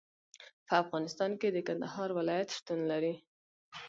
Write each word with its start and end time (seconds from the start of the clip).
په 0.67 0.73
افغانستان 0.83 1.31
کې 1.39 1.47
د 1.51 1.57
کندهار 1.67 2.09
ولایت 2.19 2.49
شتون 2.57 2.79
لري. 2.91 3.13